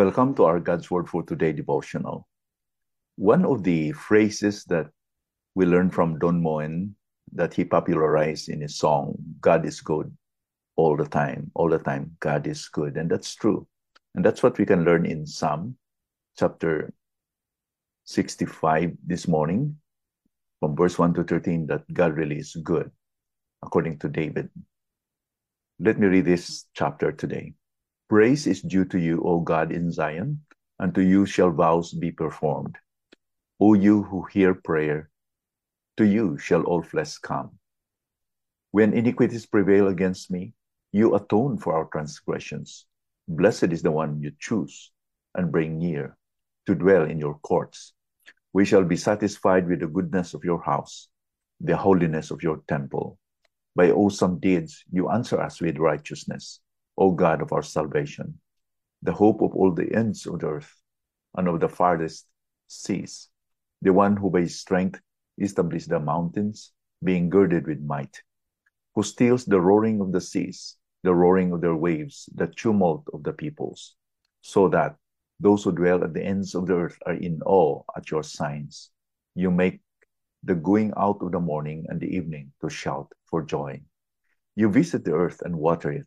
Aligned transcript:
Welcome 0.00 0.34
to 0.36 0.44
our 0.44 0.58
God's 0.58 0.90
Word 0.90 1.10
for 1.10 1.22
Today 1.22 1.52
devotional. 1.52 2.26
One 3.16 3.44
of 3.44 3.64
the 3.64 3.92
phrases 3.92 4.64
that 4.64 4.88
we 5.54 5.66
learned 5.66 5.92
from 5.92 6.18
Don 6.18 6.40
Moen 6.40 6.96
that 7.34 7.52
he 7.52 7.64
popularized 7.64 8.48
in 8.48 8.62
his 8.62 8.78
song, 8.78 9.14
God 9.42 9.66
is 9.66 9.82
good 9.82 10.10
all 10.76 10.96
the 10.96 11.04
time, 11.04 11.50
all 11.54 11.68
the 11.68 11.78
time, 11.78 12.16
God 12.18 12.46
is 12.46 12.66
good. 12.68 12.96
And 12.96 13.10
that's 13.10 13.34
true. 13.34 13.66
And 14.14 14.24
that's 14.24 14.42
what 14.42 14.56
we 14.56 14.64
can 14.64 14.86
learn 14.86 15.04
in 15.04 15.26
Psalm 15.26 15.76
chapter 16.38 16.94
65 18.04 18.96
this 19.06 19.28
morning, 19.28 19.76
from 20.60 20.76
verse 20.76 20.98
1 20.98 21.12
to 21.12 21.24
13, 21.24 21.66
that 21.66 21.82
God 21.92 22.16
really 22.16 22.38
is 22.38 22.56
good, 22.64 22.90
according 23.62 23.98
to 23.98 24.08
David. 24.08 24.48
Let 25.78 25.98
me 25.98 26.06
read 26.06 26.24
this 26.24 26.64
chapter 26.72 27.12
today. 27.12 27.52
Praise 28.10 28.48
is 28.48 28.60
due 28.60 28.84
to 28.86 28.98
you, 28.98 29.22
O 29.22 29.38
God, 29.38 29.70
in 29.70 29.92
Zion, 29.92 30.42
and 30.80 30.92
to 30.96 31.00
you 31.00 31.24
shall 31.26 31.52
vows 31.52 31.94
be 31.94 32.10
performed. 32.10 32.76
O 33.60 33.74
you 33.74 34.02
who 34.02 34.24
hear 34.24 34.52
prayer, 34.52 35.10
to 35.96 36.04
you 36.04 36.36
shall 36.36 36.64
all 36.64 36.82
flesh 36.82 37.18
come. 37.18 37.60
When 38.72 38.94
iniquities 38.94 39.46
prevail 39.46 39.86
against 39.86 40.28
me, 40.28 40.54
you 40.90 41.14
atone 41.14 41.58
for 41.58 41.72
our 41.72 41.84
transgressions. 41.84 42.84
Blessed 43.28 43.70
is 43.70 43.82
the 43.82 43.92
one 43.92 44.20
you 44.20 44.32
choose 44.40 44.90
and 45.36 45.52
bring 45.52 45.78
near 45.78 46.16
to 46.66 46.74
dwell 46.74 47.04
in 47.04 47.20
your 47.20 47.38
courts. 47.38 47.92
We 48.52 48.64
shall 48.64 48.82
be 48.82 48.96
satisfied 48.96 49.68
with 49.68 49.78
the 49.78 49.86
goodness 49.86 50.34
of 50.34 50.42
your 50.42 50.60
house, 50.60 51.06
the 51.60 51.76
holiness 51.76 52.32
of 52.32 52.42
your 52.42 52.60
temple. 52.66 53.20
By 53.76 53.92
awesome 53.92 54.40
deeds, 54.40 54.82
you 54.90 55.08
answer 55.10 55.40
us 55.40 55.60
with 55.60 55.78
righteousness 55.78 56.58
O 57.00 57.12
God 57.12 57.40
of 57.40 57.50
our 57.50 57.62
salvation, 57.62 58.38
the 59.00 59.12
hope 59.14 59.40
of 59.40 59.54
all 59.54 59.72
the 59.72 59.90
ends 59.94 60.26
of 60.26 60.40
the 60.40 60.48
earth 60.48 60.76
and 61.34 61.48
of 61.48 61.58
the 61.58 61.68
farthest 61.68 62.26
seas, 62.68 63.30
the 63.80 63.94
one 63.94 64.18
who 64.18 64.28
by 64.28 64.42
his 64.42 64.60
strength 64.60 65.00
established 65.38 65.88
the 65.88 65.98
mountains, 65.98 66.72
being 67.02 67.30
girded 67.30 67.66
with 67.66 67.80
might, 67.80 68.22
who 68.94 69.02
stills 69.02 69.46
the 69.46 69.58
roaring 69.58 70.02
of 70.02 70.12
the 70.12 70.20
seas, 70.20 70.76
the 71.02 71.14
roaring 71.14 71.52
of 71.52 71.62
their 71.62 71.74
waves, 71.74 72.28
the 72.34 72.46
tumult 72.46 73.08
of 73.14 73.22
the 73.22 73.32
peoples, 73.32 73.96
so 74.42 74.68
that 74.68 74.94
those 75.40 75.64
who 75.64 75.72
dwell 75.72 76.04
at 76.04 76.12
the 76.12 76.22
ends 76.22 76.54
of 76.54 76.66
the 76.66 76.74
earth 76.74 76.98
are 77.06 77.14
in 77.14 77.40
awe 77.46 77.82
at 77.96 78.10
your 78.10 78.22
signs. 78.22 78.90
You 79.34 79.50
make 79.50 79.80
the 80.42 80.54
going 80.54 80.92
out 80.98 81.22
of 81.22 81.32
the 81.32 81.40
morning 81.40 81.86
and 81.88 81.98
the 81.98 82.14
evening 82.14 82.52
to 82.60 82.68
shout 82.68 83.10
for 83.24 83.42
joy. 83.42 83.80
You 84.54 84.68
visit 84.68 85.06
the 85.06 85.14
earth 85.14 85.40
and 85.40 85.56
water 85.56 85.92
it 85.92 86.06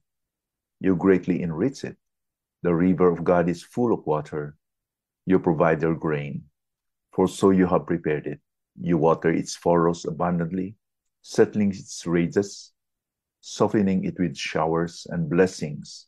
you 0.83 0.97
greatly 0.97 1.41
enrich 1.41 1.85
it. 1.85 1.95
The 2.61 2.75
river 2.75 3.07
of 3.07 3.23
God 3.23 3.47
is 3.47 3.63
full 3.63 3.93
of 3.93 4.05
water. 4.05 4.57
You 5.25 5.39
provide 5.39 5.79
their 5.79 5.95
grain, 5.95 6.43
for 7.13 7.29
so 7.29 7.51
you 7.51 7.67
have 7.67 7.87
prepared 7.87 8.27
it. 8.27 8.41
You 8.79 8.97
water 8.97 9.31
its 9.31 9.55
furrows 9.55 10.03
abundantly, 10.03 10.75
settling 11.21 11.69
its 11.69 12.05
ridges, 12.05 12.73
softening 13.39 14.03
it 14.03 14.19
with 14.19 14.35
showers 14.35 15.07
and 15.09 15.29
blessings, 15.29 16.07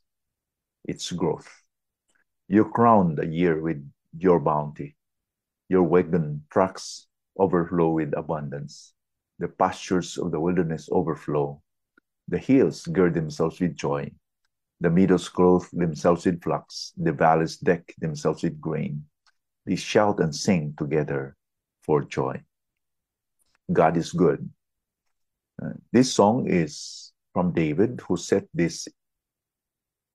its 0.83 1.09
growth. 1.13 1.49
You 2.49 2.65
crown 2.65 3.15
the 3.15 3.27
year 3.27 3.61
with 3.61 3.79
your 4.17 4.41
bounty. 4.41 4.97
Your 5.69 5.83
wagon 5.83 6.43
trucks 6.51 7.07
overflow 7.39 7.91
with 7.91 8.13
abundance. 8.17 8.93
The 9.39 9.47
pastures 9.47 10.17
of 10.17 10.31
the 10.31 10.39
wilderness 10.41 10.89
overflow. 10.91 11.61
The 12.27 12.39
hills 12.39 12.85
gird 12.87 13.13
themselves 13.13 13.61
with 13.61 13.77
joy. 13.77 14.11
The 14.85 14.91
meadows 14.91 15.29
clothe 15.29 15.65
themselves 15.73 16.27
with 16.27 16.43
flocks, 16.43 16.93
the 16.95 17.11
valleys 17.11 17.57
deck 17.57 17.91
themselves 17.97 18.43
with 18.43 18.61
grain. 18.61 19.03
They 19.65 19.77
shout 19.77 20.19
and 20.19 20.29
sing 20.29 20.75
together 20.77 21.35
for 21.81 22.03
joy. 22.03 22.43
God 23.73 23.97
is 23.97 24.11
good. 24.11 24.47
Uh, 25.59 25.73
this 25.91 26.13
song 26.13 26.47
is 26.47 27.13
from 27.33 27.51
David, 27.51 27.99
who 28.07 28.15
set 28.15 28.45
this 28.53 28.87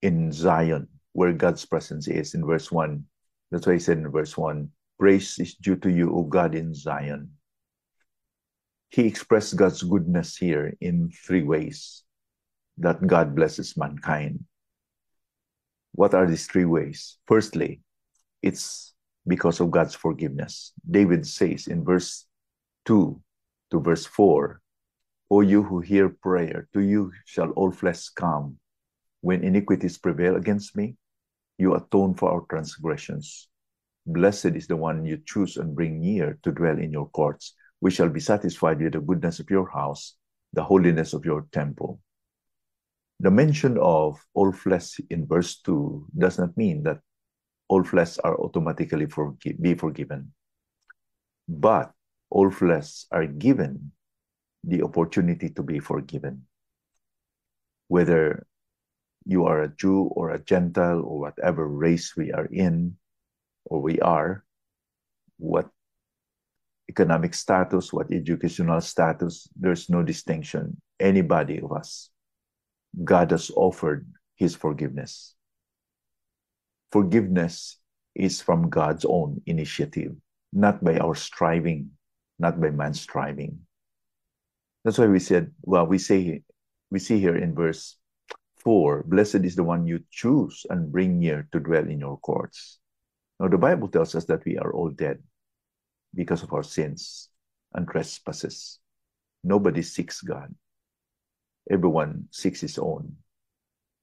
in 0.03 0.31
Zion, 0.31 0.87
where 1.14 1.32
God's 1.32 1.66
presence 1.66 2.06
is, 2.06 2.34
in 2.34 2.47
verse 2.47 2.70
1. 2.70 3.02
That's 3.50 3.66
why 3.66 3.72
he 3.72 3.81
said 3.81 3.98
in 3.98 4.08
verse 4.08 4.38
1 4.38 4.70
Praise 5.00 5.37
is 5.41 5.56
due 5.56 5.82
to 5.82 5.91
you, 5.91 6.14
O 6.14 6.22
God, 6.22 6.54
in 6.54 6.75
Zion. 6.75 7.32
He 8.91 9.08
expressed 9.08 9.56
God's 9.56 9.82
goodness 9.82 10.37
here 10.37 10.76
in 10.81 11.10
three 11.10 11.42
ways 11.42 12.04
that 12.78 13.04
God 13.04 13.34
blesses 13.34 13.76
mankind. 13.76 14.44
What 15.93 16.15
are 16.15 16.27
these 16.27 16.47
three 16.47 16.65
ways? 16.65 17.19
Firstly, 17.27 17.81
it's 18.43 18.95
because 19.27 19.61
of 19.61 19.71
God's 19.71 19.95
forgiveness. 19.95 20.73
David 20.89 21.27
says 21.27 21.67
in 21.67 21.84
verse 21.84 22.27
2 22.87 23.21
to 23.71 23.81
verse 23.81 24.06
4 24.06 24.61
O 25.33 25.43
you 25.43 25.62
who 25.62 25.79
hear 25.79 26.09
prayer, 26.09 26.69
to 26.73 26.81
you 26.81 27.12
shall 27.25 27.50
all 27.50 27.71
flesh 27.71 28.09
come. 28.09 28.59
When 29.21 29.45
iniquities 29.45 29.97
prevail 29.97 30.34
against 30.34 30.75
me, 30.75 30.97
you 31.56 31.75
atone 31.75 32.15
for 32.15 32.33
our 32.33 32.45
transgressions. 32.50 33.49
Blessed 34.06 34.56
is 34.56 34.67
the 34.67 34.77
one 34.77 35.05
you 35.05 35.19
choose 35.25 35.56
and 35.56 35.77
bring 35.77 36.00
near 36.00 36.39
to 36.43 36.50
dwell 36.50 36.79
in 36.79 36.91
your 36.91 37.09
courts. 37.11 37.55
We 37.81 37.93
shall 37.93 38.09
be 38.09 38.19
satisfied 38.19 38.81
with 38.81 38.95
the 38.95 39.00
goodness 39.00 39.39
of 39.39 39.50
your 39.50 39.71
house, 39.71 40.17
the 40.53 40.65
holiness 40.65 41.12
of 41.12 41.25
your 41.25 41.47
temple. 41.53 42.00
The 43.20 43.31
mention 43.31 43.76
of 43.76 44.16
all 44.32 44.50
flesh 44.50 44.98
in 45.10 45.26
verse 45.26 45.60
2 45.60 46.08
does 46.16 46.38
not 46.38 46.56
mean 46.56 46.82
that 46.84 47.00
all 47.69 47.84
flesh 47.84 48.16
are 48.25 48.41
automatically 48.41 49.06
be 49.60 49.75
forgiven. 49.75 50.32
But 51.47 51.92
all 52.31 52.50
flesh 52.50 53.04
are 53.12 53.26
given 53.26 53.92
the 54.64 54.82
opportunity 54.82 55.50
to 55.50 55.62
be 55.62 55.81
forgiven. 55.81 56.47
Whether 57.88 58.47
you 59.26 59.44
are 59.44 59.64
a 59.64 59.76
Jew 59.76 60.08
or 60.16 60.31
a 60.31 60.42
Gentile 60.42 61.04
or 61.04 61.20
whatever 61.20 61.69
race 61.69 62.16
we 62.16 62.32
are 62.32 62.47
in 62.47 62.97
or 63.66 63.82
we 63.82 64.00
are, 64.00 64.44
what 65.37 65.69
economic 66.88 67.34
status, 67.34 67.92
what 67.92 68.10
educational 68.10 68.81
status, 68.81 69.47
there's 69.54 69.91
no 69.91 70.02
distinction. 70.02 70.81
Anybody 70.98 71.60
of 71.60 71.72
us 71.72 72.08
God 73.05 73.31
has 73.31 73.51
offered 73.55 74.06
his 74.37 74.55
forgiveness. 74.55 75.34
Forgiveness 76.93 77.78
is 78.15 78.41
from 78.41 78.69
God's 78.69 79.05
own 79.05 79.41
initiative, 79.47 80.17
not 80.53 80.83
by 80.83 80.99
our 80.99 81.15
striving, 81.15 81.91
not 82.39 82.61
by 82.61 82.71
man's 82.71 83.00
striving. 83.00 83.61
That's 84.84 84.99
why 84.99 85.06
we 85.06 85.21
said, 85.21 85.53
well, 85.62 85.87
we 85.87 85.99
say 85.99 86.43
we 86.91 86.99
see 86.99 87.21
here 87.21 87.37
in 87.37 87.55
verse 87.55 87.97
4, 88.65 89.05
blessed 89.06 89.45
is 89.47 89.55
the 89.55 89.65
one 89.65 89.87
you 89.87 90.00
choose 90.11 90.67
and 90.69 90.91
bring 90.91 91.19
near 91.21 91.49
to 91.53 91.61
dwell 91.61 91.87
in 91.87 92.00
your 92.00 92.19
courts. 92.19 92.79
Now 93.39 93.49
the 93.49 93.59
Bible 93.59 93.89
tells 93.89 94.15
us 94.15 94.25
that 94.27 94.45
we 94.45 94.59
are 94.59 94.73
all 94.73 94.91
dead 94.91 95.23
because 96.15 96.43
of 96.43 96.53
our 96.53 96.65
sins 96.65 97.29
and 97.73 97.87
trespasses. 97.87 98.81
Nobody 99.44 99.82
seeks 99.82 100.20
God 100.20 100.53
everyone 101.69 102.29
seeks 102.31 102.61
his 102.61 102.79
own. 102.79 103.17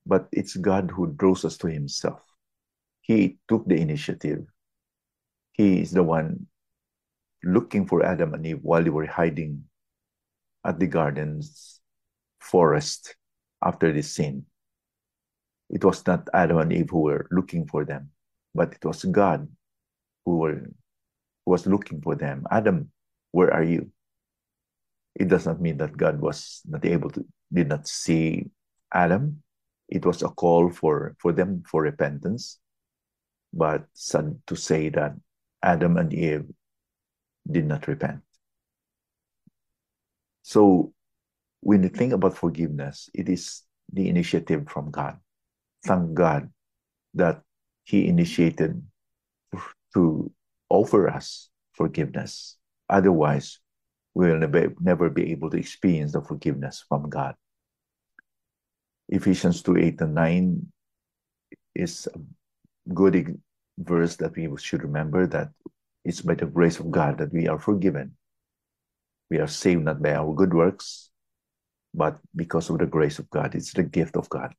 But 0.06 0.28
it's 0.32 0.56
God 0.56 0.92
who 0.92 1.14
draws 1.14 1.46
us 1.46 1.58
to 1.58 1.68
himself. 1.68 2.22
He 3.02 3.40
took 3.48 3.68
the 3.68 3.76
initiative. 3.76 4.46
He 5.54 5.82
is 5.82 5.92
the 5.92 6.04
one 6.04 6.48
looking 7.44 7.88
for 7.88 8.06
Adam 8.06 8.34
and 8.34 8.46
Eve 8.46 8.60
while 8.62 8.84
they 8.84 8.90
were 8.90 9.06
hiding 9.06 9.64
at 10.66 10.80
the 10.80 10.88
garden's 10.88 11.80
forest 12.40 13.16
after 13.64 13.92
the 13.92 14.02
sin. 14.02 14.46
It 15.70 15.84
was 15.84 16.06
not 16.06 16.28
Adam 16.34 16.58
and 16.60 16.72
Eve 16.72 16.90
who 16.90 17.02
were 17.02 17.28
looking 17.32 17.68
for 17.68 17.84
them, 17.84 18.12
but 18.54 18.74
it 18.74 18.86
was 18.86 19.04
God 19.06 19.48
who, 20.26 20.38
were, 20.38 20.60
who 21.46 21.52
was 21.52 21.68
looking 21.68 22.02
for 22.02 22.16
them. 22.16 22.46
Adam, 22.52 22.92
where 23.32 23.54
are 23.54 23.64
you? 23.64 23.92
It 25.16 25.28
does 25.28 25.46
not 25.46 25.60
mean 25.60 25.78
that 25.78 25.98
God 25.98 26.20
was 26.22 26.62
not 26.66 26.86
able 26.86 27.10
to 27.12 27.26
did 27.52 27.70
not 27.70 27.88
see 27.88 28.50
Adam. 28.94 29.44
It 29.90 30.06
was 30.06 30.22
a 30.22 30.30
call 30.30 30.70
for, 30.70 31.16
for 31.20 31.32
them 31.32 31.64
for 31.70 31.82
repentance. 31.84 32.60
But 33.54 33.88
to 34.48 34.56
say 34.56 34.90
that 34.90 35.16
Adam 35.64 35.98
and 35.98 36.14
Eve 36.14 36.46
did 37.50 37.66
not 37.66 37.88
repent. 37.88 38.22
So 40.44 40.94
when 41.62 41.84
you 41.84 41.90
think 41.90 42.14
about 42.14 42.38
forgiveness, 42.38 43.10
it 43.14 43.30
is 43.30 43.64
the 43.92 44.10
initiative 44.10 44.68
from 44.70 44.92
God. 44.92 45.18
Thank 45.84 46.14
God 46.14 46.50
that 47.14 47.42
He 47.84 48.08
initiated 48.08 48.82
to 49.94 50.32
offer 50.70 51.10
us 51.10 51.50
forgiveness. 51.74 52.58
Otherwise, 52.90 53.60
we 54.18 54.32
will 54.32 54.40
never, 54.40 54.74
never 54.80 55.12
be 55.12 55.32
able 55.32 55.48
to 55.52 55.58
experience 55.58 56.14
the 56.14 56.22
forgiveness 56.22 56.84
from 56.90 57.08
God. 57.08 57.36
Ephesians 59.10 59.62
2 59.62 59.78
8 59.78 60.02
and 60.02 60.16
9 60.16 60.66
is 61.76 62.08
a 62.08 62.18
good 62.92 63.40
verse 63.78 64.16
that 64.16 64.36
we 64.36 64.50
should 64.58 64.82
remember 64.82 65.28
that 65.28 65.50
it's 66.04 66.22
by 66.22 66.34
the 66.34 66.48
grace 66.48 66.80
of 66.80 66.90
God 66.90 67.20
that 67.20 67.32
we 67.32 67.48
are 67.48 67.60
forgiven. 67.60 68.18
We 69.30 69.38
are 69.38 69.48
saved 69.48 69.84
not 69.84 70.02
by 70.02 70.16
our 70.16 70.34
good 70.34 70.52
works, 70.52 71.12
but 71.94 72.18
because 72.36 72.72
of 72.72 72.80
the 72.80 72.88
grace 72.88 73.20
of 73.20 73.30
God. 73.30 73.54
It's 73.54 73.74
the 73.74 73.84
gift 73.84 74.18
of 74.18 74.28
God. 74.30 74.52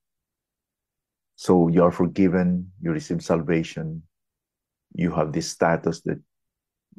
So 1.34 1.66
you 1.66 1.82
are 1.82 1.90
forgiven, 1.90 2.70
you 2.80 2.92
receive 2.92 3.24
salvation, 3.24 4.04
you 4.94 5.10
have 5.10 5.32
this 5.32 5.50
status 5.50 6.00
that 6.02 6.20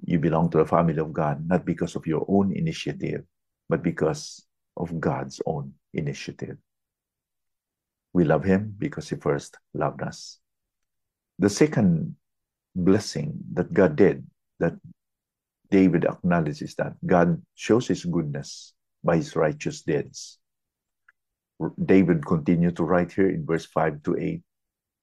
you 0.05 0.19
belong 0.19 0.49
to 0.51 0.57
the 0.57 0.65
family 0.65 0.97
of 0.97 1.13
God, 1.13 1.47
not 1.47 1.65
because 1.65 1.95
of 1.95 2.07
your 2.07 2.25
own 2.27 2.51
initiative, 2.55 3.23
but 3.67 3.83
because 3.83 4.45
of 4.77 4.99
God's 4.99 5.41
own 5.45 5.73
initiative. 5.93 6.57
We 8.13 8.23
love 8.23 8.43
Him 8.43 8.73
because 8.77 9.09
He 9.09 9.15
first 9.15 9.57
loved 9.73 10.01
us. 10.01 10.39
The 11.37 11.49
second 11.49 12.15
blessing 12.75 13.39
that 13.53 13.73
God 13.73 13.95
did, 13.95 14.25
that 14.59 14.73
David 15.69 16.05
acknowledges 16.05 16.75
that 16.75 16.93
God 17.05 17.41
shows 17.55 17.87
His 17.87 18.05
goodness 18.05 18.73
by 19.03 19.17
His 19.17 19.35
righteous 19.35 19.81
deeds. 19.81 20.39
David 21.85 22.25
continued 22.25 22.77
to 22.77 22.83
write 22.83 23.11
here 23.11 23.29
in 23.29 23.45
verse 23.45 23.65
5 23.65 24.01
to 24.03 24.17
8 24.17 24.41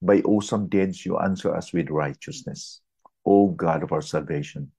By 0.03 0.21
awesome 0.21 0.69
deeds 0.69 1.05
you 1.05 1.19
answer 1.19 1.55
us 1.55 1.73
with 1.73 1.91
righteousness, 1.91 2.81
O 3.25 3.49
God 3.49 3.83
of 3.83 3.93
our 3.93 4.03
salvation, 4.03 4.73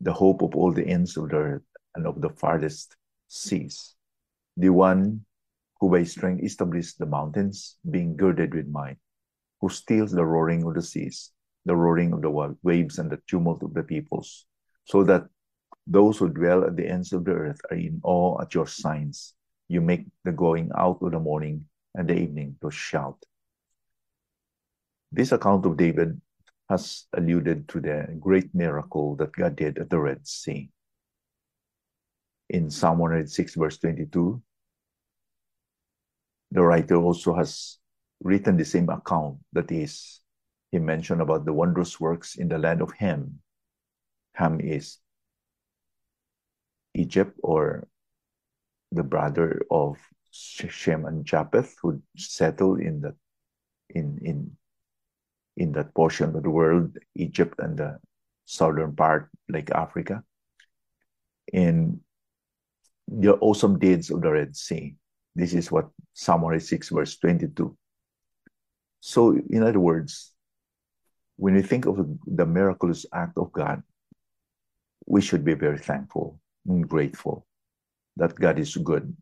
the 0.00 0.12
hope 0.12 0.42
of 0.42 0.54
all 0.54 0.72
the 0.72 0.86
ends 0.86 1.16
of 1.16 1.30
the 1.30 1.36
earth 1.36 1.62
and 1.94 2.06
of 2.06 2.20
the 2.20 2.30
farthest 2.30 2.96
seas, 3.28 3.94
the 4.56 4.70
one 4.70 5.24
who 5.80 5.90
by 5.90 6.04
strength 6.04 6.42
established 6.42 6.98
the 6.98 7.06
mountains, 7.06 7.76
being 7.90 8.16
girded 8.16 8.54
with 8.54 8.68
might, 8.68 8.98
who 9.60 9.68
stills 9.68 10.12
the 10.12 10.24
roaring 10.24 10.64
of 10.64 10.74
the 10.74 10.82
seas, 10.82 11.32
the 11.64 11.76
roaring 11.76 12.12
of 12.12 12.22
the 12.22 12.56
waves, 12.62 12.98
and 12.98 13.10
the 13.10 13.20
tumult 13.26 13.62
of 13.62 13.74
the 13.74 13.82
peoples, 13.82 14.46
so 14.84 15.04
that 15.04 15.26
those 15.86 16.18
who 16.18 16.28
dwell 16.28 16.64
at 16.64 16.76
the 16.76 16.86
ends 16.86 17.12
of 17.12 17.24
the 17.24 17.32
earth 17.32 17.60
are 17.70 17.76
in 17.76 18.00
awe 18.04 18.40
at 18.40 18.54
your 18.54 18.66
signs 18.66 19.34
you 19.70 19.80
make 19.80 20.04
the 20.24 20.32
going 20.32 20.68
out 20.76 20.98
of 21.00 21.12
the 21.12 21.18
morning 21.18 21.64
and 21.94 22.08
the 22.08 22.18
evening 22.18 22.56
to 22.60 22.70
shout. 22.72 23.16
This 25.12 25.30
account 25.30 25.64
of 25.64 25.76
David 25.76 26.20
has 26.70 27.06
alluded 27.12 27.68
to 27.68 27.80
the 27.80 28.06
great 28.20 28.54
miracle 28.54 29.16
that 29.16 29.32
God 29.32 29.56
did 29.56 29.76
at 29.78 29.90
the 29.90 29.98
Red 29.98 30.26
Sea. 30.26 30.70
In 32.48 32.70
Psalm 32.70 32.98
106, 32.98 33.56
verse 33.56 33.78
22, 33.78 34.40
the 36.52 36.62
writer 36.62 36.94
also 36.94 37.34
has 37.34 37.78
written 38.22 38.56
the 38.56 38.64
same 38.64 38.88
account 38.88 39.38
that 39.52 39.70
is, 39.72 40.20
he 40.70 40.78
mentioned 40.78 41.20
about 41.20 41.44
the 41.44 41.52
wondrous 41.52 41.98
works 41.98 42.36
in 42.36 42.48
the 42.48 42.58
land 42.58 42.80
of 42.82 42.92
Ham. 42.98 43.40
Ham 44.34 44.60
is 44.60 44.98
Egypt 46.94 47.36
or 47.42 47.88
the 48.92 49.02
brother 49.02 49.62
of 49.72 49.96
Shem 50.30 51.04
and 51.04 51.24
Japheth, 51.24 51.74
who 51.82 52.00
settled 52.16 52.80
in 52.80 53.00
the 53.00 53.14
in 53.88 54.18
in 54.22 54.56
in 55.60 55.72
that 55.72 55.94
portion 55.94 56.34
of 56.34 56.42
the 56.42 56.48
world, 56.48 56.96
Egypt 57.14 57.60
and 57.60 57.76
the 57.76 57.98
southern 58.46 58.96
part, 58.96 59.28
like 59.50 59.70
Africa. 59.70 60.24
In 61.52 62.00
the 63.06 63.34
awesome 63.44 63.78
deeds 63.78 64.10
of 64.10 64.22
the 64.22 64.30
Red 64.30 64.56
Sea. 64.56 64.96
This 65.36 65.52
is 65.52 65.70
what 65.70 65.90
Psalm 66.14 66.48
6, 66.58 66.88
verse 66.88 67.18
22. 67.18 67.76
So, 69.00 69.36
in 69.50 69.62
other 69.62 69.80
words, 69.80 70.32
when 71.36 71.54
we 71.54 71.62
think 71.62 71.84
of 71.84 71.98
the 72.26 72.46
miraculous 72.46 73.04
act 73.12 73.36
of 73.36 73.52
God, 73.52 73.82
we 75.06 75.20
should 75.20 75.44
be 75.44 75.54
very 75.54 75.78
thankful 75.78 76.40
and 76.66 76.88
grateful 76.88 77.46
that 78.16 78.34
God 78.34 78.58
is 78.58 78.76
good, 78.76 79.14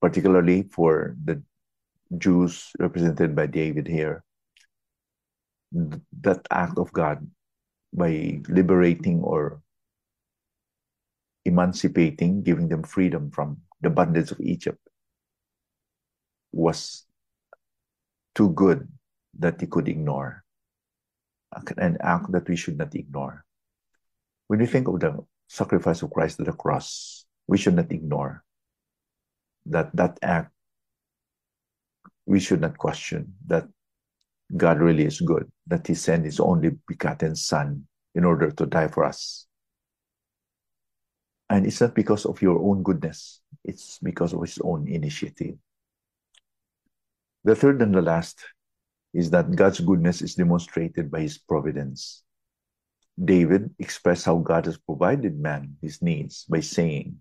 particularly 0.00 0.68
for 0.72 1.16
the 1.24 1.42
Jews 2.18 2.72
represented 2.78 3.34
by 3.34 3.46
David 3.46 3.86
here. 3.86 4.24
That 5.72 6.46
act 6.50 6.78
of 6.78 6.92
God 6.92 7.26
by 7.92 8.40
liberating 8.48 9.20
or 9.22 9.62
emancipating, 11.44 12.42
giving 12.42 12.68
them 12.68 12.82
freedom 12.82 13.30
from 13.30 13.62
the 13.80 13.90
bondage 13.90 14.30
of 14.30 14.40
Egypt, 14.40 14.78
was 16.52 17.06
too 18.34 18.50
good 18.50 18.88
that 19.38 19.60
he 19.60 19.66
could 19.66 19.88
ignore. 19.88 20.44
An 21.78 21.96
act 22.00 22.30
that 22.32 22.48
we 22.48 22.56
should 22.56 22.78
not 22.78 22.94
ignore. 22.94 23.44
When 24.46 24.60
we 24.60 24.66
think 24.66 24.86
of 24.86 25.00
the 25.00 25.18
sacrifice 25.48 26.02
of 26.02 26.10
Christ 26.10 26.38
at 26.40 26.46
the 26.46 26.52
cross, 26.52 27.24
we 27.46 27.58
should 27.58 27.74
not 27.74 27.90
ignore 27.90 28.44
that 29.66 29.94
that 29.94 30.18
act 30.22 30.52
we 32.26 32.40
should 32.40 32.60
not 32.60 32.78
question 32.78 33.34
that 33.46 33.66
God 34.56 34.80
really 34.80 35.04
is 35.04 35.20
good, 35.20 35.50
that 35.66 35.86
He 35.86 35.94
sent 35.94 36.24
His 36.24 36.40
only 36.40 36.70
begotten 36.86 37.36
Son 37.36 37.86
in 38.14 38.24
order 38.24 38.50
to 38.50 38.66
die 38.66 38.88
for 38.88 39.04
us. 39.04 39.46
And 41.48 41.66
it's 41.66 41.80
not 41.80 41.94
because 41.94 42.26
of 42.26 42.42
your 42.42 42.58
own 42.58 42.82
goodness, 42.82 43.40
it's 43.64 43.98
because 44.02 44.32
of 44.32 44.42
His 44.42 44.58
own 44.62 44.88
initiative. 44.88 45.56
The 47.44 47.56
third 47.56 47.82
and 47.82 47.94
the 47.94 48.02
last 48.02 48.38
is 49.14 49.30
that 49.30 49.54
God's 49.56 49.80
goodness 49.80 50.22
is 50.22 50.34
demonstrated 50.34 51.10
by 51.10 51.20
His 51.20 51.38
providence. 51.38 52.22
David 53.22 53.74
expressed 53.78 54.24
how 54.24 54.38
God 54.38 54.66
has 54.66 54.78
provided 54.78 55.38
man 55.38 55.76
his 55.82 56.00
needs 56.00 56.44
by 56.44 56.60
saying, 56.60 57.18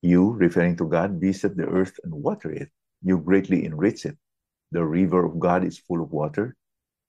you, 0.00 0.32
referring 0.32 0.76
to 0.76 0.88
God, 0.88 1.20
visit 1.20 1.56
the 1.56 1.66
earth 1.66 1.98
and 2.02 2.12
water 2.12 2.50
it. 2.50 2.70
You 3.02 3.18
greatly 3.18 3.64
enrich 3.64 4.04
it. 4.04 4.16
The 4.72 4.82
river 4.82 5.22
of 5.26 5.38
God 5.38 5.64
is 5.64 5.78
full 5.78 6.02
of 6.02 6.12
water. 6.12 6.56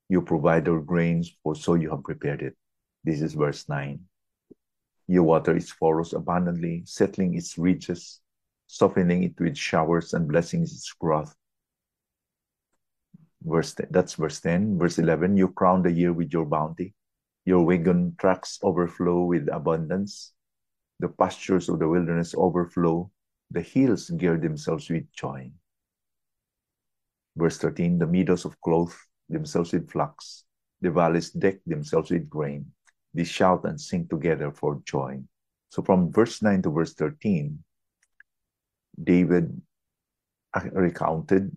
You 0.10 0.22
provide 0.22 0.67
our 0.67 0.82
grains, 0.82 1.34
for 1.41 1.55
so 1.55 1.75
you 1.75 1.91
have 1.91 2.03
prepared 2.03 2.41
it. 2.41 2.58
This 3.05 3.22
is 3.22 3.36
verse 3.36 3.70
9. 3.70 4.01
Your 5.08 5.24
water 5.24 5.55
is 5.55 5.72
for 5.72 6.01
us 6.01 6.12
abundantly, 6.12 6.84
settling 6.86 7.36
its 7.36 7.58
ridges, 7.58 8.20
softening 8.67 9.24
it 9.24 9.39
with 9.39 9.58
showers, 9.58 10.13
and 10.13 10.27
blessing 10.27 10.63
its 10.63 10.91
growth. 10.91 11.34
Verse 13.41 13.74
10, 13.75 13.88
that's 13.91 14.15
verse 14.15 14.41
10. 14.41 14.77
Verse 14.77 15.00
11, 15.00 15.38
you 15.38 15.48
crown 15.48 15.84
the 15.84 15.91
year 15.91 16.12
with 16.12 16.34
your 16.34 16.46
bounty. 16.46 16.93
Your 17.46 17.65
wagon 17.65 18.15
tracks 18.20 18.60
overflow 18.62 19.24
with 19.24 19.48
abundance. 19.48 20.34
The 21.00 21.08
pastures 21.08 21.70
of 21.70 21.79
the 21.79 21.88
wilderness 21.88 22.36
overflow. 22.38 23.10
The 23.51 23.62
hills 23.62 24.10
gear 24.10 24.38
themselves 24.38 24.89
with 24.89 25.10
joy. 25.13 25.51
Verse 27.36 27.58
13 27.58 27.98
The 27.98 28.08
meadows 28.08 28.46
of 28.46 28.60
clothe 28.62 28.94
themselves 29.30 29.74
with 29.74 29.90
flocks. 29.90 30.44
The 30.82 30.92
valleys 30.92 31.32
deck 31.32 31.60
themselves 31.66 32.12
with 32.12 32.30
grain. 32.30 32.72
They 33.13 33.24
shout 33.24 33.66
and 33.66 33.80
sing 33.80 34.08
together 34.08 34.52
for 34.52 34.82
joy. 34.86 35.22
So 35.70 35.82
from 35.82 36.12
verse 36.12 36.42
9 36.42 36.62
to 36.63 36.70
verse 36.70 36.94
13, 36.94 37.63
David 39.02 39.62
recounted 40.72 41.56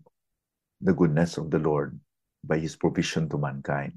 the 0.81 0.93
goodness 0.93 1.37
of 1.37 1.51
the 1.51 1.59
Lord 1.59 1.99
by 2.43 2.57
his 2.57 2.75
provision 2.75 3.29
to 3.29 3.37
mankind. 3.37 3.93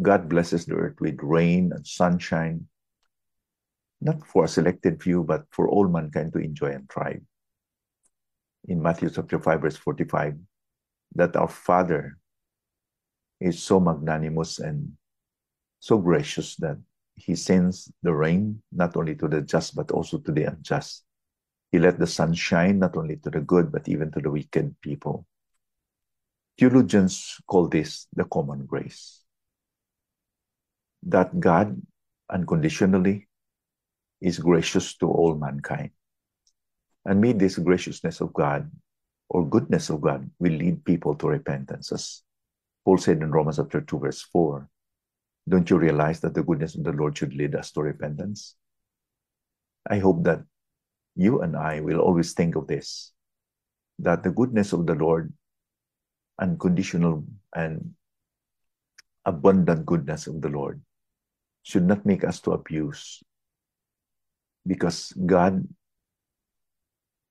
God 0.00 0.28
blesses 0.28 0.64
the 0.66 0.74
earth 0.74 1.00
with 1.00 1.18
rain 1.22 1.72
and 1.74 1.86
sunshine, 1.86 2.66
not 4.00 4.26
for 4.26 4.44
a 4.44 4.48
selected 4.48 5.02
few, 5.02 5.22
but 5.24 5.44
for 5.50 5.68
all 5.68 5.88
mankind 5.88 6.32
to 6.32 6.38
enjoy 6.38 6.72
and 6.72 6.88
thrive. 6.88 7.22
In 8.64 8.82
Matthew 8.82 9.10
chapter 9.10 9.38
5, 9.38 9.60
verse 9.60 9.76
45, 9.76 10.38
that 11.14 11.36
our 11.36 11.48
Father 11.48 12.18
is 13.40 13.62
so 13.62 13.80
magnanimous 13.80 14.58
and 14.58 14.92
so 15.80 15.98
gracious 15.98 16.56
that 16.56 16.76
he 17.16 17.34
sends 17.34 17.90
the 18.02 18.12
rain 18.12 18.62
not 18.72 18.96
only 18.96 19.14
to 19.14 19.28
the 19.28 19.40
just 19.40 19.74
but 19.74 19.90
also 19.90 20.18
to 20.18 20.32
the 20.32 20.44
unjust. 20.44 21.04
He 21.72 21.78
let 21.78 21.98
the 21.98 22.06
sun 22.06 22.34
shine 22.34 22.78
not 22.78 22.96
only 22.96 23.16
to 23.16 23.30
the 23.30 23.40
good 23.40 23.72
but 23.72 23.88
even 23.88 24.10
to 24.12 24.20
the 24.20 24.30
wicked 24.30 24.76
people. 24.80 25.26
Theologians 26.58 27.40
call 27.46 27.68
this 27.68 28.06
the 28.12 28.24
common 28.24 28.66
grace. 28.66 29.22
That 31.04 31.38
God 31.40 31.80
unconditionally 32.28 33.28
is 34.20 34.38
gracious 34.38 34.96
to 34.98 35.08
all 35.08 35.36
mankind. 35.36 35.90
And 37.04 37.20
may 37.20 37.32
this 37.32 37.56
graciousness 37.56 38.20
of 38.20 38.34
God 38.34 38.70
or 39.30 39.46
goodness 39.46 39.88
of 39.90 40.00
God 40.00 40.28
will 40.40 40.52
lead 40.52 40.84
people 40.84 41.14
to 41.14 41.28
repentance. 41.28 41.92
As 41.92 42.22
Paul 42.84 42.98
said 42.98 43.22
in 43.22 43.30
Romans 43.30 43.56
chapter 43.56 43.80
2, 43.80 43.98
verse 43.98 44.22
4, 44.22 44.68
don't 45.48 45.70
you 45.70 45.78
realize 45.78 46.18
that 46.20 46.34
the 46.34 46.42
goodness 46.42 46.74
of 46.74 46.82
the 46.82 46.92
Lord 46.92 47.16
should 47.16 47.34
lead 47.34 47.54
us 47.54 47.70
to 47.72 47.80
repentance? 47.80 48.56
I 49.88 49.98
hope 49.98 50.24
that 50.24 50.42
you 51.14 51.42
and 51.42 51.56
I 51.56 51.80
will 51.80 52.00
always 52.00 52.34
think 52.34 52.56
of 52.56 52.66
this 52.66 53.12
that 54.00 54.22
the 54.22 54.30
goodness 54.30 54.72
of 54.72 54.86
the 54.86 54.94
Lord, 54.94 55.32
unconditional 56.40 57.24
and 57.54 57.92
abundant 59.24 59.84
goodness 59.84 60.26
of 60.26 60.40
the 60.40 60.48
Lord 60.48 60.80
should 61.62 61.84
not 61.84 62.06
make 62.06 62.24
us 62.24 62.40
to 62.40 62.52
abuse 62.52 63.22
because 64.66 65.12
God 65.12 65.68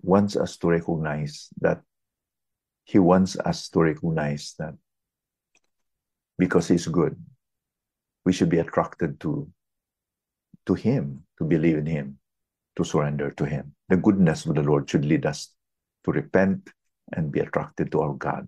wants 0.01 0.35
us 0.35 0.57
to 0.57 0.69
recognize 0.69 1.49
that 1.59 1.81
He 2.89 2.97
wants 2.97 3.37
us 3.37 3.69
to 3.69 3.81
recognize 3.81 4.55
that 4.57 4.73
because 6.39 6.67
He's 6.67 6.87
good, 6.87 7.15
we 8.25 8.33
should 8.33 8.49
be 8.49 8.57
attracted 8.57 9.19
to, 9.19 9.47
to 10.65 10.73
Him, 10.73 11.23
to 11.37 11.43
believe 11.43 11.77
in 11.77 11.85
Him, 11.85 12.17
to 12.77 12.83
surrender 12.83 13.29
to 13.29 13.45
Him. 13.45 13.75
The 13.89 13.97
goodness 13.97 14.47
of 14.47 14.55
the 14.55 14.63
Lord 14.63 14.89
should 14.89 15.05
lead 15.05 15.27
us 15.27 15.53
to 16.03 16.11
repent 16.11 16.71
and 17.13 17.31
be 17.31 17.41
attracted 17.41 17.91
to 17.91 18.01
our 18.01 18.15
God. 18.15 18.47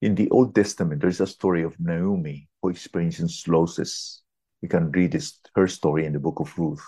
In 0.00 0.14
the 0.14 0.30
Old 0.30 0.54
Testament, 0.54 1.02
there's 1.02 1.20
a 1.20 1.26
story 1.26 1.64
of 1.64 1.80
Naomi 1.80 2.48
who 2.62 2.68
experiences 2.68 3.48
losses. 3.48 4.22
You 4.62 4.68
can 4.68 4.92
read 4.92 5.10
this, 5.10 5.40
her 5.56 5.66
story 5.66 6.06
in 6.06 6.12
the 6.12 6.20
book 6.20 6.38
of 6.38 6.56
Ruth. 6.56 6.86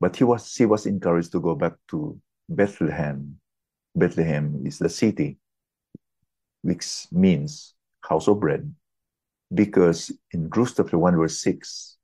But 0.00 0.16
he 0.16 0.24
was, 0.24 0.50
she 0.50 0.66
was 0.66 0.86
encouraged 0.86 1.30
to 1.30 1.40
go 1.40 1.54
back 1.54 1.74
to 1.90 2.20
Bethlehem. 2.48 3.38
Bethlehem 3.98 4.62
is 4.64 4.78
the 4.78 4.88
city, 4.88 5.38
which 6.62 7.06
means 7.12 7.74
house 8.02 8.28
of 8.28 8.40
bread, 8.40 8.74
because 9.52 10.12
in 10.32 10.48
Ruth 10.50 10.74
chapter 10.76 10.98
1, 10.98 11.16
verse 11.16 11.38
6, 11.42 11.96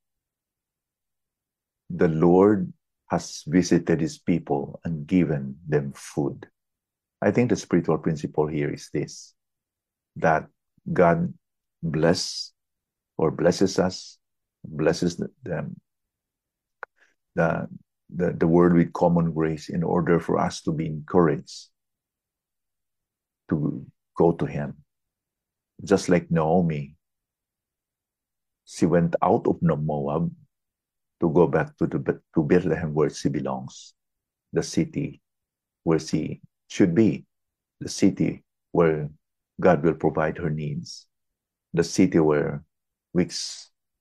the 1.91 2.09
Lord 2.09 2.73
has 3.09 3.45
visited 3.47 4.01
his 4.01 4.19
people 4.19 4.81
and 4.85 5.07
given 5.07 5.57
them 5.69 5.93
food. 5.95 6.47
I 7.23 7.31
think 7.31 7.51
the 7.51 7.57
spiritual 7.57 7.99
principle 7.99 8.47
here 8.47 8.71
is 8.73 8.91
this 8.93 9.35
that 10.17 10.47
God 10.93 11.33
bless 11.83 12.53
or 13.17 13.31
blesses 13.31 13.79
us, 13.79 14.19
blesses 14.65 15.21
them, 15.43 15.81
the, 17.35 17.69
the, 18.15 18.33
the 18.33 18.47
word 18.47 18.75
with 18.75 18.93
common 18.93 19.33
grace 19.33 19.69
in 19.69 19.83
order 19.83 20.21
for 20.21 20.39
us 20.39 20.63
to 20.63 20.73
be 20.73 20.87
encouraged 20.87 21.69
to 23.51 23.85
go 24.17 24.33
to 24.33 24.47
Him. 24.47 24.77
Just 25.83 26.09
like 26.09 26.31
Naomi, 26.31 26.97
she 28.65 28.87
went 28.87 29.17
out 29.23 29.47
of 29.47 29.61
Moab 29.63 30.31
to 31.21 31.31
go 31.31 31.47
back 31.47 31.77
to, 31.79 31.87
the, 31.87 32.21
to 32.35 32.43
Bethlehem 32.43 32.95
where 32.95 33.11
she 33.11 33.29
belongs, 33.29 33.95
the 34.53 34.63
city 34.63 35.21
where 35.83 35.99
she 35.99 36.41
should 36.69 36.95
be, 36.95 37.25
the 37.81 37.89
city 37.89 38.43
where 38.73 39.11
God 39.61 39.83
will 39.83 39.95
provide 39.95 40.39
her 40.39 40.51
needs, 40.51 41.07
the 41.73 41.85
city 41.85 42.19
where 42.19 42.65
which 43.13 43.37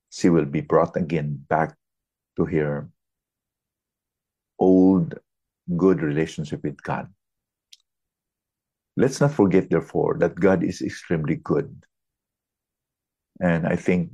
she 0.10 0.30
will 0.30 0.46
be 0.46 0.62
brought 0.62 0.96
again 0.98 1.44
back 1.50 1.76
to 2.38 2.46
her 2.46 2.90
old 4.60 5.16
good 5.78 6.02
relationship 6.02 6.64
with 6.64 6.82
God. 6.82 7.08
Let's 8.96 9.20
not 9.22 9.34
forget, 9.34 9.70
therefore, 9.70 10.18
that 10.20 10.36
God 10.36 10.64
is 10.64 10.82
extremely 10.82 11.38
good. 11.38 11.84
And 13.42 13.68
I 13.68 13.76
think 13.76 14.12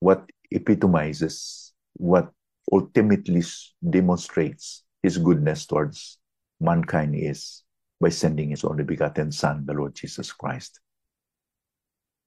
what 0.00 0.28
epitomizes, 0.50 1.72
what 1.94 2.30
ultimately 2.72 3.42
demonstrates 3.88 4.84
his 5.02 5.18
goodness 5.18 5.66
towards 5.66 6.18
mankind 6.60 7.14
is 7.14 7.62
by 8.00 8.08
sending 8.08 8.50
his 8.50 8.64
only 8.64 8.84
begotten 8.84 9.30
Son, 9.30 9.64
the 9.66 9.74
Lord 9.74 9.94
Jesus 9.94 10.32
Christ. 10.32 10.80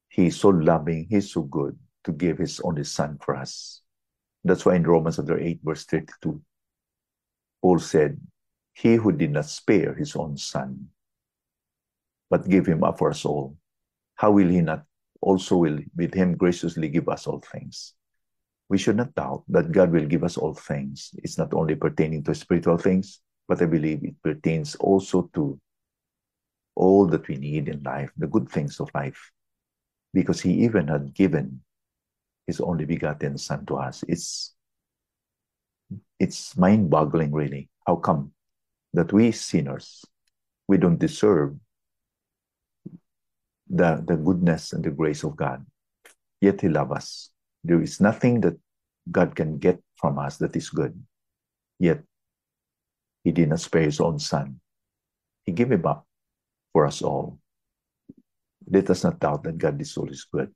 He 0.10 0.28
is 0.28 0.40
so 0.40 0.50
loving, 0.50 1.08
he's 1.10 1.32
so 1.32 1.42
good 1.42 1.78
to 2.04 2.12
give 2.12 2.38
his 2.38 2.60
only 2.62 2.84
Son 2.84 3.18
for 3.22 3.36
us. 3.36 3.82
That's 4.44 4.66
why 4.66 4.76
in 4.76 4.84
Romans 4.84 5.18
chapter 5.18 5.38
8, 5.38 5.60
verse 5.64 5.86
32, 5.86 6.42
Paul 7.62 7.80
said, 7.80 8.20
He 8.74 8.96
who 8.96 9.12
did 9.12 9.32
not 9.32 9.46
spare 9.46 9.94
his 9.94 10.16
own 10.16 10.38
Son, 10.38 10.88
but 12.30 12.50
give 12.50 12.66
him 12.66 12.84
up 12.84 12.98
for 12.98 13.10
us 13.10 13.26
all, 13.26 13.56
how 14.16 14.32
will 14.32 14.48
he 14.48 14.62
not 14.62 14.84
also 15.22 15.58
will 15.58 15.80
with 15.96 16.14
him 16.14 16.36
graciously 16.36 16.90
give 16.90 17.08
us 17.10 17.28
all 17.28 17.40
things? 17.40 17.94
We 18.70 18.78
should 18.78 18.98
not 18.98 19.16
doubt 19.16 19.44
that 19.48 19.72
God 19.72 19.92
will 19.92 20.06
give 20.06 20.24
us 20.24 20.38
all 20.38 20.54
things. 20.54 21.12
It's 21.24 21.38
not 21.38 21.54
only 21.54 21.76
pertaining 21.76 22.24
to 22.24 22.36
spiritual 22.36 22.78
things, 22.78 23.22
but 23.48 23.62
I 23.62 23.66
believe 23.66 24.04
it 24.04 24.22
pertains 24.22 24.76
also 24.76 25.30
to 25.36 25.60
all 26.76 27.08
that 27.08 27.28
we 27.28 27.38
need 27.38 27.70
in 27.70 27.82
life, 27.84 28.12
the 28.18 28.28
good 28.28 28.50
things 28.50 28.80
of 28.80 28.92
life, 28.94 29.32
because 30.14 30.42
He 30.42 30.52
even 30.66 30.88
had 30.90 31.14
given 31.14 31.62
His 32.46 32.60
only 32.60 32.86
begotten 32.86 33.38
Son 33.38 33.66
to 33.68 33.78
us. 33.78 34.04
It's 34.08 34.54
it's 36.20 36.58
mind-boggling, 36.58 37.32
really. 37.32 37.70
How 37.86 37.96
come 37.96 38.34
that 38.94 39.14
we 39.14 39.32
sinners 39.32 40.04
we 40.68 40.78
don't 40.78 41.00
deserve 41.00 41.56
the, 43.78 44.04
the 44.06 44.18
goodness 44.18 44.74
and 44.74 44.84
the 44.84 44.92
grace 44.92 45.24
of 45.24 45.36
God, 45.36 45.66
yet 46.42 46.62
He 46.62 46.70
loves 46.70 46.92
us. 46.92 47.30
There 47.64 47.82
is 47.82 48.02
nothing 48.02 48.42
that 48.42 48.58
God 49.10 49.36
can 49.36 49.58
get 49.58 49.80
from 49.96 50.20
us 50.20 50.38
that 50.38 50.56
is 50.56 50.70
good, 50.70 50.94
yet 51.80 52.02
he 53.28 53.36
did 53.36 53.50
not 53.50 53.60
spare 53.60 53.84
his 53.84 54.00
own 54.00 54.20
son. 54.20 54.62
He 55.44 55.52
gave 55.52 55.70
him 55.70 55.86
up 55.86 56.08
for 56.72 56.88
us 56.88 57.02
all. 57.02 57.40
Let 58.72 58.90
us 58.90 59.04
not 59.04 59.20
doubt 59.20 59.44
that 59.44 59.58
God 59.58 59.82
is 59.82 59.98
always 59.98 60.24
good. 60.32 60.48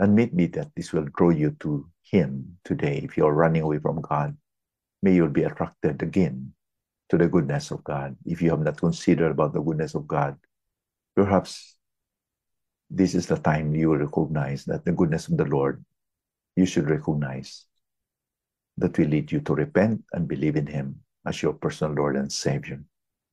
Admit 0.00 0.34
me 0.34 0.46
that 0.58 0.74
this 0.74 0.92
will 0.92 1.06
draw 1.14 1.30
you 1.30 1.54
to 1.60 1.86
Him 2.10 2.58
today. 2.64 2.98
If 3.04 3.16
you're 3.16 3.32
running 3.32 3.62
away 3.62 3.78
from 3.78 4.00
God, 4.00 4.36
may 5.00 5.14
you 5.14 5.28
be 5.28 5.44
attracted 5.44 6.02
again 6.02 6.54
to 7.10 7.16
the 7.16 7.28
goodness 7.28 7.70
of 7.70 7.84
God. 7.84 8.16
If 8.26 8.42
you 8.42 8.50
have 8.50 8.58
not 8.58 8.78
considered 8.78 9.30
about 9.30 9.54
the 9.54 9.62
goodness 9.62 9.94
of 9.94 10.08
God, 10.08 10.36
perhaps 11.14 11.77
this 12.90 13.14
is 13.14 13.26
the 13.26 13.36
time 13.36 13.74
you 13.74 13.90
will 13.90 13.98
recognize 13.98 14.64
that 14.64 14.84
the 14.84 14.92
goodness 14.92 15.28
of 15.28 15.36
the 15.36 15.44
Lord, 15.44 15.84
you 16.56 16.66
should 16.66 16.88
recognize 16.88 17.66
that 18.78 18.96
will 18.96 19.08
lead 19.08 19.30
you 19.30 19.40
to 19.40 19.54
repent 19.54 20.02
and 20.12 20.28
believe 20.28 20.56
in 20.56 20.66
Him 20.66 21.00
as 21.26 21.42
your 21.42 21.52
personal 21.52 21.94
Lord 21.94 22.16
and 22.16 22.32
Savior 22.32 22.80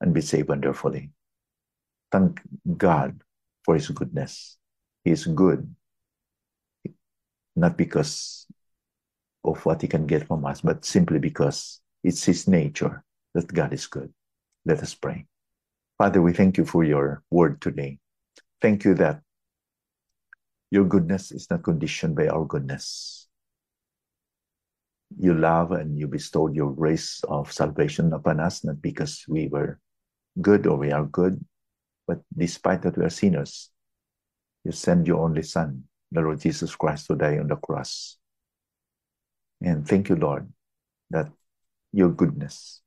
and 0.01 0.13
be 0.13 0.21
saved 0.21 0.49
wonderfully. 0.49 1.11
Thank 2.11 2.41
God 2.77 3.21
for 3.63 3.75
His 3.75 3.89
goodness. 3.89 4.57
He 5.03 5.11
is 5.11 5.25
good, 5.25 5.73
not 7.55 7.77
because 7.77 8.47
of 9.43 9.65
what 9.65 9.81
He 9.81 9.87
can 9.87 10.05
get 10.05 10.27
from 10.27 10.45
us, 10.45 10.61
but 10.61 10.83
simply 10.83 11.19
because 11.19 11.79
it's 12.03 12.25
His 12.25 12.47
nature 12.47 13.03
that 13.33 13.53
God 13.53 13.71
is 13.73 13.87
good. 13.87 14.11
Let 14.65 14.81
us 14.81 14.95
pray. 14.95 15.27
Father, 15.97 16.21
we 16.21 16.33
thank 16.33 16.57
you 16.57 16.65
for 16.65 16.83
your 16.83 17.23
word 17.29 17.61
today. 17.61 17.99
Thank 18.61 18.83
you 18.83 18.95
that 18.95 19.21
your 20.75 20.83
goodness 20.85 21.31
is 21.31 21.49
not 21.49 21.63
conditioned 21.63 22.15
by 22.15 22.27
our 22.27 22.43
goodness 22.43 23.25
you 25.17 25.33
love 25.33 25.71
and 25.71 25.97
you 25.97 26.07
bestowed 26.07 26.55
your 26.55 26.73
grace 26.73 27.23
of 27.29 27.51
salvation 27.51 28.11
upon 28.11 28.39
us, 28.39 28.63
not 28.63 28.81
because 28.81 29.23
we 29.27 29.47
were 29.47 29.79
good 30.41 30.67
or 30.67 30.77
we 30.77 30.91
are 30.91 31.05
good, 31.05 31.39
but 32.07 32.19
despite 32.35 32.81
that 32.81 32.97
we 32.97 33.05
are 33.05 33.09
sinners, 33.09 33.71
you 34.63 34.71
send 34.71 35.07
your 35.07 35.23
only 35.23 35.43
Son, 35.43 35.83
the 36.11 36.21
Lord 36.21 36.41
Jesus 36.41 36.75
Christ, 36.75 37.07
to 37.07 37.15
die 37.15 37.37
on 37.37 37.47
the 37.47 37.55
cross. 37.55 38.17
And 39.61 39.87
thank 39.87 40.09
you, 40.09 40.15
Lord, 40.15 40.51
that 41.11 41.31
your 41.93 42.09
goodness 42.09 42.81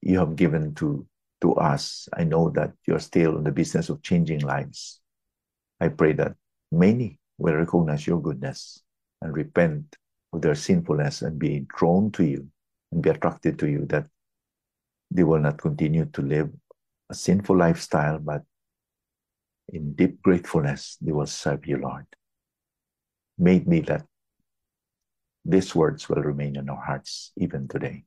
you 0.00 0.18
have 0.18 0.34
given 0.34 0.74
to, 0.74 1.06
to 1.42 1.54
us. 1.54 2.08
I 2.12 2.24
know 2.24 2.50
that 2.50 2.72
you're 2.86 2.98
still 2.98 3.38
in 3.38 3.44
the 3.44 3.52
business 3.52 3.88
of 3.88 4.02
changing 4.02 4.40
lives. 4.40 5.01
I 5.82 5.88
pray 5.88 6.12
that 6.12 6.36
many 6.70 7.18
will 7.38 7.54
recognize 7.54 8.06
your 8.06 8.22
goodness 8.22 8.84
and 9.20 9.34
repent 9.34 9.96
of 10.32 10.40
their 10.40 10.54
sinfulness 10.54 11.22
and 11.22 11.40
be 11.40 11.66
drawn 11.76 12.12
to 12.12 12.24
you 12.24 12.46
and 12.92 13.02
be 13.02 13.10
attracted 13.10 13.58
to 13.58 13.68
you, 13.68 13.86
that 13.86 14.06
they 15.10 15.24
will 15.24 15.40
not 15.40 15.58
continue 15.58 16.04
to 16.04 16.22
live 16.22 16.50
a 17.10 17.14
sinful 17.14 17.58
lifestyle, 17.58 18.20
but 18.20 18.42
in 19.70 19.94
deep 19.94 20.22
gratefulness, 20.22 20.98
they 21.00 21.10
will 21.10 21.26
serve 21.26 21.66
you, 21.66 21.78
Lord. 21.78 22.06
Made 23.36 23.66
me 23.66 23.80
that 23.80 24.06
these 25.44 25.74
words 25.74 26.08
will 26.08 26.22
remain 26.22 26.54
in 26.54 26.70
our 26.70 26.80
hearts 26.80 27.32
even 27.36 27.66
today. 27.66 28.04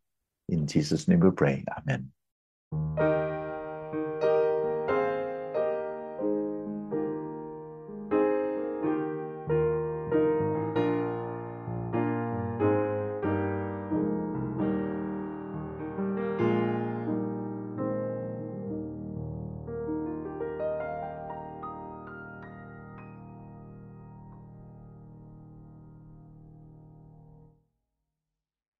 In 0.47 0.65
Jesus' 0.65 1.09
name 1.09 1.19
we 1.19 1.31
pray. 1.31 1.65
Amen. 1.77 3.34